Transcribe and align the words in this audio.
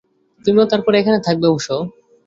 তুমি 0.45 0.59
তারপরেও 0.71 1.01
এখানে 1.01 1.19
থাকবে 1.27 1.45
অবশ্য। 1.49 1.69